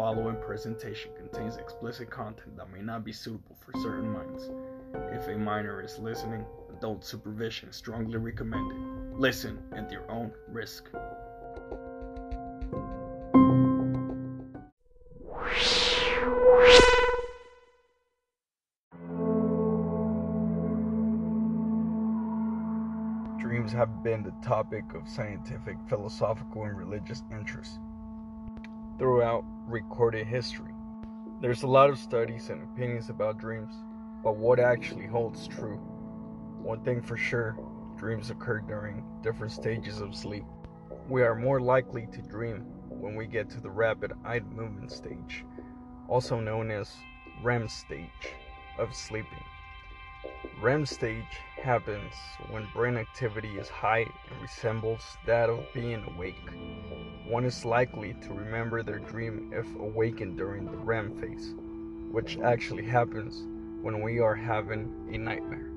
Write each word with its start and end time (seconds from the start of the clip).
following 0.00 0.36
presentation 0.36 1.10
contains 1.14 1.58
explicit 1.58 2.08
content 2.08 2.56
that 2.56 2.72
may 2.72 2.80
not 2.80 3.04
be 3.04 3.12
suitable 3.12 3.54
for 3.60 3.78
certain 3.80 4.10
minds. 4.10 4.50
If 5.12 5.28
a 5.28 5.36
minor 5.36 5.82
is 5.82 5.98
listening, 5.98 6.42
adult 6.74 7.04
supervision 7.04 7.68
is 7.68 7.76
strongly 7.76 8.16
recommended. 8.16 8.78
Listen 9.12 9.58
at 9.76 9.92
your 9.92 10.10
own 10.10 10.32
risk. 10.48 10.84
Dreams 23.38 23.70
have 23.74 24.02
been 24.02 24.22
the 24.22 24.32
topic 24.42 24.84
of 24.94 25.06
scientific, 25.06 25.76
philosophical, 25.90 26.64
and 26.64 26.78
religious 26.78 27.22
interest 27.30 27.78
throughout 29.00 29.46
recorded 29.66 30.26
history. 30.26 30.74
There's 31.40 31.62
a 31.62 31.66
lot 31.66 31.88
of 31.88 31.98
studies 31.98 32.50
and 32.50 32.62
opinions 32.62 33.08
about 33.08 33.38
dreams, 33.38 33.72
but 34.22 34.36
what 34.36 34.60
actually 34.60 35.06
holds 35.06 35.48
true? 35.48 35.78
One 36.62 36.84
thing 36.84 37.00
for 37.00 37.16
sure 37.16 37.56
dreams 37.96 38.28
occur 38.28 38.60
during 38.60 39.02
different 39.22 39.54
stages 39.54 40.02
of 40.02 40.14
sleep. 40.14 40.44
We 41.08 41.22
are 41.22 41.34
more 41.34 41.62
likely 41.62 42.08
to 42.12 42.20
dream 42.20 42.66
when 42.90 43.16
we 43.16 43.26
get 43.26 43.48
to 43.50 43.60
the 43.60 43.70
rapid 43.70 44.12
eye 44.22 44.40
movement 44.40 44.92
stage, 44.92 45.46
also 46.06 46.38
known 46.38 46.70
as 46.70 46.94
REM 47.42 47.68
stage 47.68 48.34
of 48.78 48.94
sleeping. 48.94 49.44
REM 50.60 50.84
stage 50.84 51.38
happens 51.62 52.12
when 52.50 52.68
brain 52.74 52.96
activity 52.98 53.58
is 53.58 53.68
high 53.68 54.00
and 54.00 54.42
resembles 54.42 55.16
that 55.24 55.48
of 55.48 55.64
being 55.72 56.04
awake. 56.14 56.36
One 57.26 57.44
is 57.44 57.64
likely 57.64 58.14
to 58.22 58.34
remember 58.34 58.82
their 58.82 58.98
dream 58.98 59.52
if 59.54 59.66
awakened 59.76 60.36
during 60.36 60.66
the 60.66 60.76
REM 60.76 61.18
phase, 61.20 61.54
which 62.12 62.38
actually 62.38 62.84
happens 62.84 63.42
when 63.82 64.02
we 64.02 64.20
are 64.20 64.34
having 64.34 65.08
a 65.10 65.16
nightmare. 65.16 65.69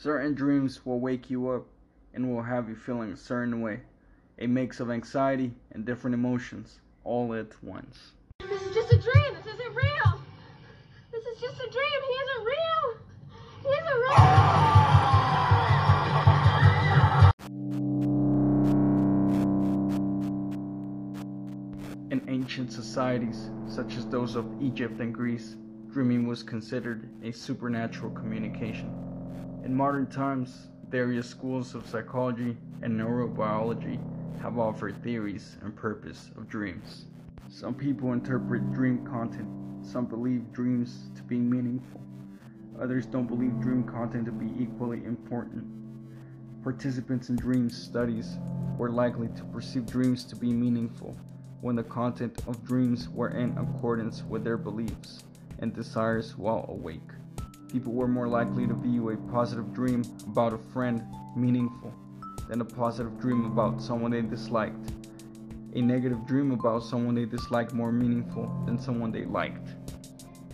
Certain 0.00 0.32
dreams 0.32 0.86
will 0.86 1.00
wake 1.00 1.28
you 1.28 1.48
up 1.50 1.66
and 2.14 2.32
will 2.32 2.40
have 2.40 2.68
you 2.68 2.76
feeling 2.76 3.10
a 3.10 3.16
certain 3.16 3.60
way, 3.60 3.80
a 4.38 4.46
mix 4.46 4.78
of 4.78 4.92
anxiety 4.92 5.52
and 5.72 5.84
different 5.84 6.14
emotions 6.14 6.78
all 7.02 7.34
at 7.34 7.48
once. 7.64 8.12
This 8.48 8.62
is 8.62 8.72
just 8.76 8.92
a 8.92 8.96
dream. 8.96 9.34
This 9.34 9.46
isn't 9.54 9.74
real. 9.74 10.20
This 11.10 11.24
is 11.26 11.40
just 11.40 11.56
a 11.56 11.68
dream. 11.72 12.00
He 12.06 12.14
isn't 12.14 12.44
real. 12.46 12.96
He 13.64 13.70
isn't 13.70 13.98
real. 14.06 14.28
In 22.12 22.22
ancient 22.28 22.70
societies, 22.70 23.50
such 23.66 23.96
as 23.96 24.06
those 24.06 24.36
of 24.36 24.46
Egypt 24.62 25.00
and 25.00 25.12
Greece, 25.12 25.56
dreaming 25.90 26.28
was 26.28 26.44
considered 26.44 27.10
a 27.24 27.32
supernatural 27.32 28.12
communication. 28.12 28.97
In 29.64 29.74
modern 29.74 30.06
times, 30.06 30.68
various 30.88 31.28
schools 31.28 31.74
of 31.74 31.86
psychology 31.86 32.56
and 32.82 32.98
neurobiology 32.98 33.98
have 34.40 34.58
offered 34.58 35.02
theories 35.02 35.56
and 35.62 35.74
purpose 35.74 36.30
of 36.36 36.48
dreams. 36.48 37.06
Some 37.48 37.74
people 37.74 38.12
interpret 38.12 38.72
dream 38.72 39.04
content, 39.04 39.48
some 39.84 40.06
believe 40.06 40.52
dreams 40.52 41.10
to 41.16 41.22
be 41.22 41.38
meaningful, 41.38 42.00
others 42.80 43.06
don't 43.06 43.26
believe 43.26 43.60
dream 43.60 43.84
content 43.84 44.26
to 44.26 44.32
be 44.32 44.50
equally 44.62 45.04
important. 45.04 45.64
Participants 46.62 47.28
in 47.28 47.36
dreams 47.36 47.76
studies 47.76 48.38
were 48.76 48.90
likely 48.90 49.28
to 49.28 49.44
perceive 49.44 49.86
dreams 49.86 50.24
to 50.24 50.36
be 50.36 50.52
meaningful 50.52 51.16
when 51.60 51.74
the 51.74 51.82
content 51.82 52.40
of 52.46 52.64
dreams 52.64 53.08
were 53.08 53.30
in 53.30 53.56
accordance 53.58 54.22
with 54.22 54.44
their 54.44 54.56
beliefs 54.56 55.24
and 55.58 55.74
desires 55.74 56.36
while 56.36 56.64
awake. 56.68 57.10
People 57.70 57.92
were 57.92 58.08
more 58.08 58.28
likely 58.28 58.66
to 58.66 58.74
view 58.74 59.10
a 59.10 59.16
positive 59.30 59.74
dream 59.74 60.02
about 60.26 60.54
a 60.54 60.58
friend 60.58 61.04
meaningful 61.36 61.92
than 62.48 62.62
a 62.62 62.64
positive 62.64 63.20
dream 63.20 63.44
about 63.44 63.82
someone 63.82 64.10
they 64.10 64.22
disliked. 64.22 64.92
A 65.74 65.82
negative 65.82 66.26
dream 66.26 66.52
about 66.52 66.82
someone 66.82 67.14
they 67.14 67.26
disliked 67.26 67.74
more 67.74 67.92
meaningful 67.92 68.50
than 68.64 68.78
someone 68.78 69.12
they 69.12 69.26
liked. 69.26 69.68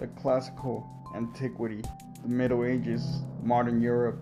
The 0.01 0.09
classical 0.09 0.85
antiquity, 1.15 1.83
the 2.23 2.29
Middle 2.29 2.65
Ages, 2.65 3.23
modern 3.45 3.81
Europe, 3.81 4.19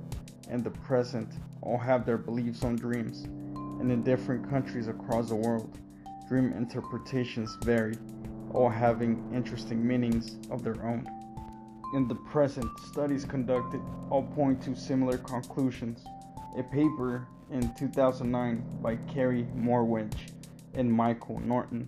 and 0.50 0.62
the 0.62 0.70
present 0.70 1.32
all 1.62 1.78
have 1.78 2.04
their 2.04 2.19
beliefs 2.19 2.62
on 2.62 2.76
dreams, 2.76 3.22
and 3.81 3.91
in 3.91 4.02
different 4.02 4.50
countries 4.50 4.88
across 4.88 5.31
the 5.31 5.34
world, 5.34 5.78
dream 6.28 6.52
interpretations 6.52 7.56
vary, 7.64 7.97
all 8.52 8.69
having 8.69 9.32
interesting 9.34 9.86
meanings 9.86 10.36
of 10.50 10.62
their 10.62 10.84
own. 10.84 11.08
In 11.92 12.08
the 12.08 12.14
present, 12.14 12.70
studies 12.80 13.26
conducted 13.26 13.82
all 14.08 14.22
point 14.22 14.62
to 14.62 14.75
similar 14.75 15.19
conclusions. 15.19 16.03
A 16.56 16.62
paper 16.62 17.28
in 17.50 17.70
2009 17.75 18.64
by 18.80 18.97
Carey 18.97 19.47
Morewedge 19.54 20.31
and 20.72 20.91
Michael 20.91 21.38
Norton 21.41 21.86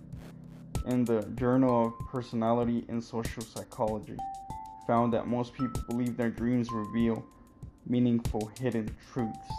in 0.85 1.05
the 1.05 1.23
Journal 1.39 1.87
of 1.87 2.07
Personality 2.07 2.85
and 2.87 3.03
Social 3.03 3.41
Psychology 3.41 4.15
found 4.85 5.11
that 5.13 5.25
most 5.25 5.55
people 5.55 5.81
believe 5.89 6.15
their 6.17 6.29
dreams 6.29 6.71
reveal 6.71 7.25
meaningful 7.87 8.51
hidden 8.59 8.95
truths. 9.11 9.49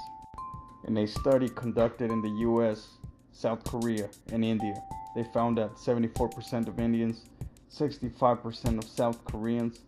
In 0.87 0.97
a 0.99 1.09
study 1.09 1.49
conducted 1.49 2.13
in 2.13 2.23
the 2.23 2.47
US, 2.49 2.87
South 3.33 3.65
Korea, 3.65 4.09
and 4.31 4.45
India, 4.45 4.81
they 5.17 5.25
found 5.25 5.59
that 5.59 5.75
74% 5.75 6.69
of 6.69 6.79
Indians, 6.79 7.25
65% 7.69 8.79
of 8.79 8.85
South 8.85 9.25
Koreans, 9.25 9.81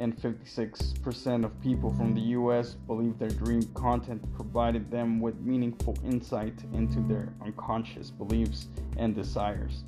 and 0.00 0.16
56% 0.16 1.44
of 1.44 1.60
people 1.60 1.92
from 1.92 2.14
the 2.14 2.20
US 2.38 2.72
believe 2.72 3.18
their 3.18 3.28
dream 3.28 3.62
content 3.74 4.22
provided 4.34 4.90
them 4.90 5.20
with 5.20 5.38
meaningful 5.40 5.94
insight 6.04 6.54
into 6.72 7.00
their 7.00 7.34
unconscious 7.44 8.10
beliefs 8.10 8.68
and 8.96 9.14
desires. 9.14 9.84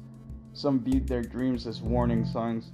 Some 0.53 0.85
viewed 0.85 1.09
their 1.09 1.23
dreams 1.23 1.67
as 1.67 1.81
warning 1.81 2.27
signs, 2.27 2.73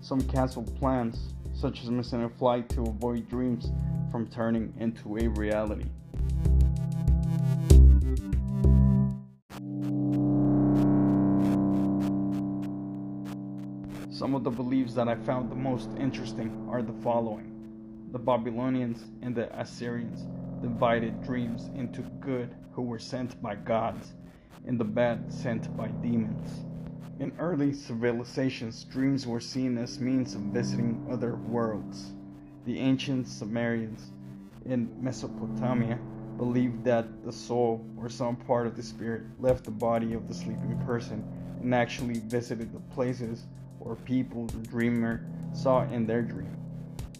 some 0.00 0.20
canceled 0.20 0.76
plans, 0.80 1.32
such 1.52 1.84
as 1.84 1.90
missing 1.90 2.24
a 2.24 2.28
flight 2.28 2.68
to 2.70 2.82
avoid 2.82 3.28
dreams 3.28 3.70
from 4.10 4.26
turning 4.26 4.74
into 4.78 5.16
a 5.18 5.28
reality. 5.28 5.86
Some 14.20 14.34
of 14.34 14.44
the 14.44 14.50
beliefs 14.50 14.92
that 14.96 15.08
I 15.08 15.14
found 15.14 15.50
the 15.50 15.54
most 15.54 15.88
interesting 15.96 16.68
are 16.70 16.82
the 16.82 16.92
following 17.02 18.08
The 18.12 18.18
Babylonians 18.18 19.02
and 19.22 19.34
the 19.34 19.48
Assyrians 19.58 20.26
divided 20.60 21.22
dreams 21.22 21.70
into 21.74 22.02
good 22.20 22.54
who 22.72 22.82
were 22.82 22.98
sent 22.98 23.40
by 23.40 23.54
gods 23.54 24.12
and 24.66 24.78
the 24.78 24.84
bad 24.84 25.32
sent 25.32 25.74
by 25.74 25.88
demons. 25.88 26.66
In 27.18 27.32
early 27.38 27.72
civilizations, 27.72 28.84
dreams 28.84 29.26
were 29.26 29.40
seen 29.40 29.78
as 29.78 29.98
means 29.98 30.34
of 30.34 30.42
visiting 30.42 31.02
other 31.10 31.36
worlds. 31.36 32.12
The 32.66 32.78
ancient 32.78 33.26
Sumerians 33.26 34.12
in 34.66 35.02
Mesopotamia 35.02 35.98
believed 36.36 36.84
that 36.84 37.24
the 37.24 37.32
soul 37.32 37.82
or 37.96 38.10
some 38.10 38.36
part 38.36 38.66
of 38.66 38.76
the 38.76 38.82
spirit 38.82 39.22
left 39.38 39.64
the 39.64 39.70
body 39.70 40.12
of 40.12 40.28
the 40.28 40.34
sleeping 40.34 40.78
person 40.84 41.24
and 41.62 41.74
actually 41.74 42.18
visited 42.18 42.74
the 42.74 42.80
places 42.94 43.46
or 43.80 43.96
people 43.96 44.46
the 44.46 44.58
dreamer 44.68 45.24
saw 45.52 45.82
in 45.90 46.06
their 46.06 46.22
dream. 46.22 46.56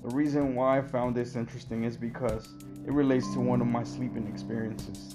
The 0.03 0.15
reason 0.15 0.55
why 0.55 0.79
I 0.79 0.83
found 0.83 1.15
this 1.15 1.37
interesting 1.37 1.85
is 1.85 1.97
because 1.97 2.55
it 2.87 2.93
relates 2.93 3.33
to 3.35 3.41
one 3.41 3.61
of 3.61 3.67
my 3.67 3.85
sleeping 3.85 4.27
experiences. 4.27 5.15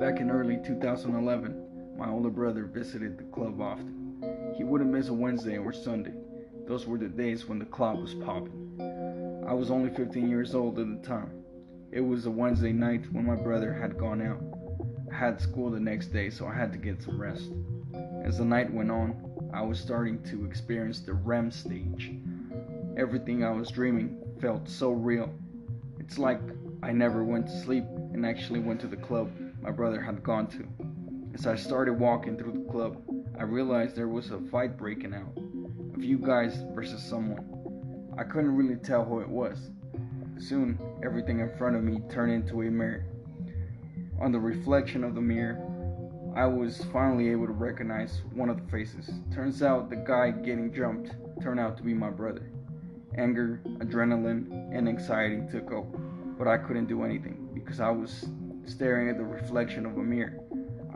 Back 0.00 0.20
in 0.20 0.30
early 0.30 0.58
2011, 0.64 1.96
my 1.96 2.10
older 2.10 2.30
brother 2.30 2.64
visited 2.64 3.16
the 3.16 3.24
club 3.24 3.60
often. 3.60 4.54
He 4.56 4.64
wouldn't 4.64 4.90
miss 4.90 5.08
a 5.08 5.14
Wednesday 5.14 5.56
or 5.56 5.72
Sunday. 5.72 6.14
Those 6.66 6.86
were 6.86 6.98
the 6.98 7.08
days 7.08 7.46
when 7.46 7.58
the 7.58 7.64
club 7.64 8.00
was 8.00 8.14
popping. 8.14 8.76
I 9.48 9.54
was 9.54 9.70
only 9.70 9.88
15 9.94 10.28
years 10.28 10.54
old 10.54 10.78
at 10.78 10.86
the 10.86 11.06
time. 11.06 11.32
It 11.92 12.00
was 12.00 12.24
a 12.26 12.30
Wednesday 12.30 12.72
night 12.72 13.04
when 13.10 13.26
my 13.26 13.34
brother 13.34 13.72
had 13.72 13.98
gone 13.98 14.22
out. 14.22 14.40
I 15.10 15.14
had 15.16 15.40
school 15.40 15.70
the 15.70 15.80
next 15.80 16.12
day, 16.12 16.30
so 16.30 16.46
I 16.46 16.54
had 16.54 16.72
to 16.72 16.78
get 16.78 17.02
some 17.02 17.20
rest. 17.20 17.50
As 18.22 18.38
the 18.38 18.44
night 18.44 18.72
went 18.72 18.92
on, 18.92 19.50
I 19.52 19.62
was 19.62 19.80
starting 19.80 20.22
to 20.30 20.44
experience 20.44 21.00
the 21.00 21.14
REM 21.14 21.50
stage. 21.50 22.12
Everything 22.96 23.42
I 23.42 23.50
was 23.50 23.72
dreaming 23.72 24.22
felt 24.40 24.68
so 24.68 24.92
real. 24.92 25.34
It's 25.98 26.16
like 26.16 26.40
I 26.80 26.92
never 26.92 27.24
went 27.24 27.48
to 27.48 27.60
sleep 27.60 27.84
and 28.12 28.24
actually 28.24 28.60
went 28.60 28.80
to 28.82 28.86
the 28.86 28.96
club 28.96 29.32
my 29.60 29.72
brother 29.72 30.00
had 30.00 30.22
gone 30.22 30.46
to. 30.46 30.68
As 31.34 31.48
I 31.48 31.56
started 31.56 31.94
walking 31.94 32.36
through 32.36 32.52
the 32.52 32.70
club, 32.70 33.02
I 33.36 33.42
realized 33.42 33.96
there 33.96 34.08
was 34.08 34.30
a 34.30 34.38
fight 34.38 34.78
breaking 34.78 35.12
out. 35.12 35.36
A 35.96 35.98
few 35.98 36.18
guys 36.18 36.62
versus 36.72 37.02
someone. 37.02 38.14
I 38.16 38.22
couldn't 38.22 38.54
really 38.54 38.76
tell 38.76 39.04
who 39.04 39.20
it 39.20 39.28
was. 39.28 39.70
Soon, 40.40 40.78
everything 41.04 41.40
in 41.40 41.54
front 41.58 41.76
of 41.76 41.84
me 41.84 42.00
turned 42.10 42.32
into 42.32 42.62
a 42.62 42.70
mirror. 42.70 43.04
On 44.18 44.32
the 44.32 44.40
reflection 44.40 45.04
of 45.04 45.14
the 45.14 45.20
mirror, 45.20 45.60
I 46.34 46.46
was 46.46 46.82
finally 46.92 47.28
able 47.28 47.46
to 47.46 47.52
recognize 47.52 48.22
one 48.32 48.48
of 48.48 48.56
the 48.56 48.70
faces. 48.70 49.10
Turns 49.34 49.62
out 49.62 49.90
the 49.90 49.96
guy 49.96 50.30
getting 50.30 50.72
jumped 50.72 51.12
turned 51.42 51.60
out 51.60 51.76
to 51.76 51.82
be 51.82 51.92
my 51.92 52.08
brother. 52.08 52.50
Anger, 53.18 53.60
adrenaline, 53.80 54.50
and 54.74 54.88
anxiety 54.88 55.42
took 55.52 55.70
over, 55.72 55.98
but 56.38 56.48
I 56.48 56.56
couldn't 56.56 56.86
do 56.86 57.04
anything 57.04 57.50
because 57.52 57.78
I 57.78 57.90
was 57.90 58.26
staring 58.64 59.10
at 59.10 59.18
the 59.18 59.24
reflection 59.24 59.84
of 59.84 59.98
a 59.98 60.02
mirror. 60.02 60.40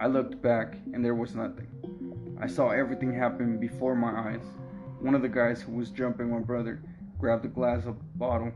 I 0.00 0.06
looked 0.06 0.40
back 0.40 0.78
and 0.94 1.04
there 1.04 1.14
was 1.14 1.34
nothing. 1.34 1.68
I 2.40 2.46
saw 2.46 2.70
everything 2.70 3.12
happen 3.12 3.58
before 3.58 3.94
my 3.94 4.32
eyes. 4.32 4.44
One 5.00 5.14
of 5.14 5.22
the 5.22 5.28
guys 5.28 5.60
who 5.60 5.72
was 5.72 5.90
jumping 5.90 6.30
my 6.30 6.40
brother 6.40 6.80
grabbed 7.18 7.44
a 7.44 7.48
glass 7.48 7.84
of 7.84 7.96
bottle 8.18 8.52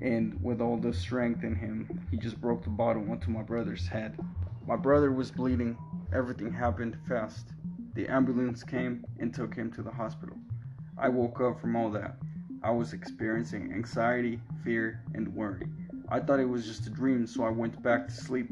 and 0.00 0.38
with 0.42 0.60
all 0.60 0.76
the 0.76 0.92
strength 0.92 1.42
in 1.44 1.54
him, 1.54 2.06
he 2.10 2.16
just 2.16 2.40
broke 2.40 2.62
the 2.64 2.70
bottle 2.70 3.10
onto 3.10 3.30
my 3.30 3.42
brother's 3.42 3.86
head. 3.86 4.18
My 4.66 4.76
brother 4.76 5.12
was 5.12 5.30
bleeding. 5.30 5.76
Everything 6.12 6.52
happened 6.52 6.96
fast. 7.08 7.52
The 7.94 8.08
ambulance 8.08 8.62
came 8.62 9.04
and 9.18 9.32
took 9.32 9.54
him 9.54 9.72
to 9.72 9.82
the 9.82 9.90
hospital. 9.90 10.36
I 10.98 11.08
woke 11.08 11.40
up 11.40 11.60
from 11.60 11.76
all 11.76 11.90
that. 11.90 12.16
I 12.62 12.70
was 12.70 12.92
experiencing 12.92 13.72
anxiety, 13.72 14.40
fear, 14.64 15.02
and 15.14 15.34
worry. 15.34 15.66
I 16.08 16.20
thought 16.20 16.40
it 16.40 16.48
was 16.48 16.66
just 16.66 16.86
a 16.86 16.90
dream, 16.90 17.26
so 17.26 17.44
I 17.44 17.50
went 17.50 17.82
back 17.82 18.08
to 18.08 18.14
sleep. 18.14 18.48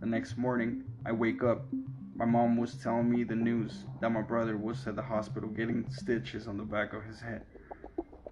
The 0.00 0.06
next 0.06 0.36
morning, 0.36 0.84
I 1.06 1.12
wake 1.12 1.42
up. 1.42 1.62
My 2.14 2.24
mom 2.24 2.56
was 2.56 2.76
telling 2.76 3.10
me 3.10 3.24
the 3.24 3.36
news 3.36 3.84
that 4.00 4.10
my 4.10 4.22
brother 4.22 4.56
was 4.56 4.86
at 4.86 4.96
the 4.96 5.02
hospital 5.02 5.48
getting 5.48 5.88
stitches 5.90 6.46
on 6.46 6.56
the 6.56 6.64
back 6.64 6.92
of 6.92 7.04
his 7.04 7.20
head. 7.20 7.44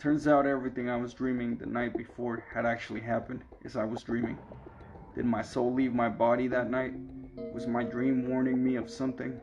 Turns 0.00 0.28
out 0.28 0.46
everything 0.46 0.88
I 0.88 0.96
was 0.96 1.12
dreaming 1.12 1.56
the 1.56 1.66
night 1.66 1.96
before 1.96 2.44
had 2.54 2.64
actually 2.64 3.00
happened 3.00 3.42
as 3.64 3.74
I 3.74 3.84
was 3.84 4.04
dreaming. 4.04 4.38
Did 5.16 5.24
my 5.24 5.42
soul 5.42 5.74
leave 5.74 5.92
my 5.92 6.08
body 6.08 6.46
that 6.46 6.70
night? 6.70 6.92
Was 7.52 7.66
my 7.66 7.82
dream 7.82 8.28
warning 8.28 8.62
me 8.62 8.76
of 8.76 8.88
something? 8.88 9.40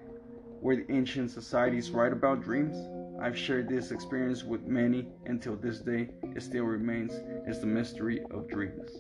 Were 0.62 0.78
the 0.78 0.90
ancient 0.90 1.32
societies 1.32 1.92
right 1.92 2.14
about 2.14 2.42
dreams? 2.42 2.78
I've 3.22 3.38
shared 3.38 3.68
this 3.68 3.92
experience 3.92 4.46
with 4.46 4.62
many, 4.62 5.10
until 5.26 5.58
this 5.58 5.80
day, 5.80 6.12
it 6.24 6.42
still 6.42 6.64
remains 6.64 7.12
as 7.46 7.60
the 7.60 7.68
mystery 7.68 8.22
of 8.32 8.48
dreams. 8.48 8.92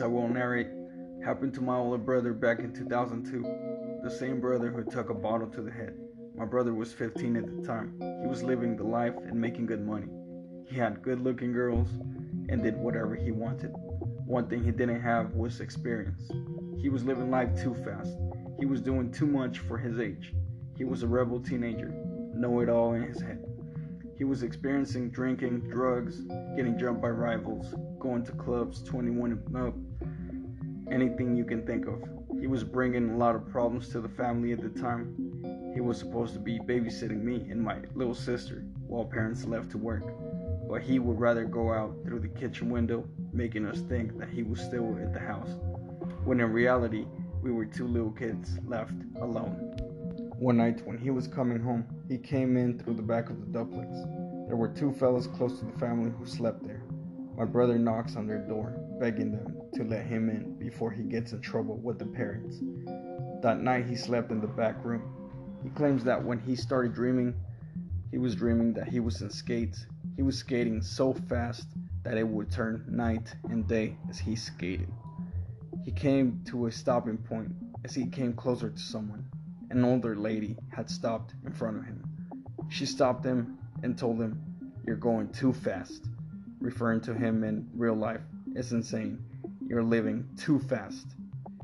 I 0.00 0.06
will 0.06 0.28
narrate 0.28 0.68
happened 1.24 1.54
to 1.54 1.62
my 1.62 1.74
older 1.74 1.96
brother 1.96 2.34
back 2.34 2.58
in 2.58 2.72
2002. 2.72 4.00
The 4.02 4.10
same 4.10 4.40
brother 4.40 4.70
who 4.70 4.84
took 4.84 5.08
a 5.08 5.14
bottle 5.14 5.48
to 5.48 5.62
the 5.62 5.70
head. 5.70 5.96
My 6.36 6.44
brother 6.44 6.74
was 6.74 6.92
15 6.92 7.36
at 7.36 7.46
the 7.46 7.66
time. 7.66 7.94
He 8.22 8.28
was 8.28 8.42
living 8.42 8.76
the 8.76 8.84
life 8.84 9.14
and 9.16 9.40
making 9.40 9.66
good 9.66 9.84
money. 9.84 10.08
He 10.66 10.76
had 10.76 11.02
good 11.02 11.20
looking 11.20 11.52
girls 11.52 11.88
and 12.48 12.62
did 12.62 12.76
whatever 12.76 13.14
he 13.14 13.30
wanted. 13.30 13.72
One 14.26 14.46
thing 14.48 14.62
he 14.62 14.70
didn't 14.70 15.00
have 15.00 15.34
was 15.34 15.60
experience. 15.60 16.30
He 16.78 16.90
was 16.90 17.04
living 17.04 17.30
life 17.30 17.60
too 17.60 17.74
fast. 17.74 18.18
He 18.58 18.66
was 18.66 18.82
doing 18.82 19.10
too 19.10 19.26
much 19.26 19.60
for 19.60 19.78
his 19.78 19.98
age. 19.98 20.34
He 20.76 20.84
was 20.84 21.04
a 21.04 21.08
rebel 21.08 21.40
teenager, 21.40 21.88
know 22.34 22.60
it 22.60 22.68
all 22.68 22.92
in 22.92 23.02
his 23.02 23.20
head. 23.20 23.42
He 24.16 24.24
was 24.24 24.42
experiencing 24.42 25.10
drinking, 25.10 25.68
drugs, 25.70 26.20
getting 26.54 26.78
jumped 26.78 27.02
by 27.02 27.08
rivals, 27.08 27.74
going 27.98 28.24
to 28.24 28.32
clubs 28.32 28.82
21 28.82 29.32
and 29.32 29.56
up, 29.56 29.74
anything 30.90 31.36
you 31.36 31.44
can 31.44 31.66
think 31.66 31.86
of. 31.86 32.02
He 32.40 32.46
was 32.46 32.62
bringing 32.64 33.10
a 33.10 33.16
lot 33.16 33.34
of 33.34 33.48
problems 33.48 33.88
to 33.90 34.00
the 34.00 34.08
family 34.08 34.52
at 34.52 34.60
the 34.60 34.80
time. 34.80 35.14
He 35.74 35.80
was 35.80 35.98
supposed 35.98 36.34
to 36.34 36.40
be 36.40 36.58
babysitting 36.58 37.22
me 37.22 37.46
and 37.50 37.60
my 37.60 37.78
little 37.94 38.14
sister 38.14 38.64
while 38.86 39.04
parents 39.04 39.44
left 39.44 39.70
to 39.72 39.78
work, 39.78 40.04
but 40.68 40.82
he 40.82 40.98
would 40.98 41.18
rather 41.18 41.44
go 41.44 41.72
out 41.72 41.96
through 42.04 42.20
the 42.20 42.28
kitchen 42.28 42.70
window, 42.70 43.08
making 43.32 43.66
us 43.66 43.80
think 43.80 44.18
that 44.18 44.28
he 44.28 44.42
was 44.42 44.60
still 44.60 44.96
at 45.02 45.12
the 45.12 45.20
house, 45.20 45.50
when 46.24 46.40
in 46.40 46.52
reality, 46.52 47.06
we 47.42 47.52
were 47.52 47.66
two 47.66 47.86
little 47.86 48.10
kids 48.10 48.58
left 48.66 48.94
alone. 49.20 49.76
One 50.38 50.58
night 50.58 50.86
when 50.86 50.98
he 50.98 51.10
was 51.10 51.26
coming 51.26 51.60
home, 51.60 51.86
he 52.08 52.18
came 52.18 52.56
in 52.56 52.78
through 52.78 52.94
the 52.94 53.02
back 53.02 53.30
of 53.30 53.40
the 53.40 53.46
duplex. 53.46 53.88
There 54.46 54.56
were 54.56 54.68
two 54.68 54.92
fellas 54.92 55.26
close 55.26 55.58
to 55.58 55.64
the 55.64 55.78
family 55.78 56.12
who 56.18 56.26
slept 56.26 56.66
there. 56.66 56.82
My 57.36 57.44
brother 57.44 57.78
knocks 57.78 58.16
on 58.16 58.26
their 58.26 58.38
door, 58.38 58.78
begging 59.00 59.32
them 59.32 59.65
to 59.76 59.84
let 59.84 60.06
him 60.06 60.30
in 60.30 60.54
before 60.58 60.90
he 60.90 61.02
gets 61.02 61.32
in 61.32 61.40
trouble 61.40 61.76
with 61.76 61.98
the 61.98 62.06
parents. 62.06 62.60
That 63.42 63.60
night 63.60 63.86
he 63.86 63.94
slept 63.94 64.30
in 64.30 64.40
the 64.40 64.46
back 64.46 64.82
room. 64.82 65.02
He 65.62 65.68
claims 65.70 66.02
that 66.04 66.24
when 66.24 66.38
he 66.38 66.56
started 66.56 66.94
dreaming, 66.94 67.34
he 68.10 68.18
was 68.18 68.34
dreaming 68.34 68.72
that 68.74 68.88
he 68.88 69.00
was 69.00 69.20
in 69.20 69.28
skates. 69.28 69.86
He 70.16 70.22
was 70.22 70.38
skating 70.38 70.80
so 70.80 71.12
fast 71.12 71.66
that 72.04 72.16
it 72.16 72.26
would 72.26 72.50
turn 72.50 72.84
night 72.88 73.34
and 73.50 73.68
day 73.68 73.96
as 74.08 74.18
he 74.18 74.34
skated. 74.34 74.88
He 75.84 75.92
came 75.92 76.40
to 76.46 76.66
a 76.66 76.72
stopping 76.72 77.18
point 77.18 77.52
as 77.84 77.94
he 77.94 78.06
came 78.06 78.32
closer 78.32 78.70
to 78.70 78.78
someone. 78.78 79.26
An 79.70 79.84
older 79.84 80.16
lady 80.16 80.56
had 80.70 80.88
stopped 80.88 81.34
in 81.44 81.52
front 81.52 81.76
of 81.76 81.84
him. 81.84 82.02
She 82.70 82.86
stopped 82.86 83.24
him 83.24 83.58
and 83.82 83.98
told 83.98 84.20
him, 84.20 84.40
You're 84.86 84.96
going 84.96 85.28
too 85.28 85.52
fast, 85.52 86.06
referring 86.60 87.02
to 87.02 87.14
him 87.14 87.44
in 87.44 87.68
real 87.74 87.94
life 87.94 88.22
as 88.56 88.72
insane. 88.72 89.18
You're 89.66 89.82
living 89.82 90.28
too 90.38 90.58
fast. 90.58 91.14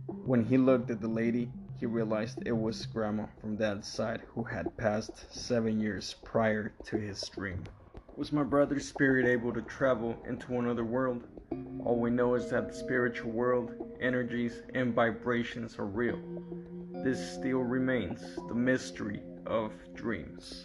When 0.06 0.44
he 0.44 0.58
looked 0.58 0.90
at 0.90 1.00
the 1.00 1.08
lady, 1.08 1.50
he 1.78 1.86
realized 1.86 2.42
it 2.46 2.52
was 2.52 2.86
Grandma 2.86 3.26
from 3.40 3.56
Dad's 3.56 3.88
side 3.88 4.22
who 4.34 4.44
had 4.44 4.76
passed 4.76 5.32
seven 5.32 5.80
years 5.80 6.14
prior 6.24 6.72
to 6.86 6.96
his 6.96 7.28
dream. 7.28 7.64
Was 8.16 8.32
my 8.32 8.42
brother's 8.42 8.88
spirit 8.88 9.26
able 9.26 9.52
to 9.52 9.62
travel 9.62 10.16
into 10.26 10.58
another 10.58 10.84
world? 10.84 11.24
All 11.84 11.98
we 11.98 12.10
know 12.10 12.34
is 12.34 12.50
that 12.50 12.68
the 12.68 12.74
spiritual 12.74 13.30
world, 13.32 13.72
energies, 14.00 14.62
and 14.74 14.94
vibrations 14.94 15.78
are 15.78 15.86
real 15.86 16.20
this 17.02 17.34
still 17.34 17.64
remains 17.64 18.36
the 18.48 18.54
mystery 18.54 19.20
of 19.44 19.72
dreams. 19.94 20.62